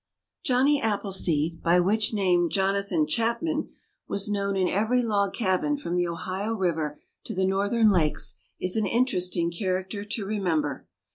Johnny 0.43 0.81
Appleseed, 0.81 1.61
by 1.61 1.79
which 1.79 2.11
name 2.11 2.49
Jonathan 2.49 3.05
Chapman 3.05 3.69
was 4.07 4.27
known 4.27 4.57
in 4.57 4.67
every 4.67 5.03
log 5.03 5.31
cabin 5.35 5.77
from 5.77 5.95
the 5.95 6.07
Ohio 6.07 6.55
river 6.55 6.99
to 7.25 7.35
the 7.35 7.45
northern 7.45 7.91
lakes, 7.91 8.33
is 8.59 8.75
an 8.75 8.87
interesting 8.87 9.51
character 9.51 10.03
to 10.03 10.25
remember. 10.25 10.87